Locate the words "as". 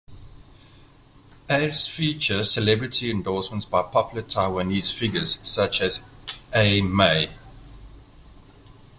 5.79-6.01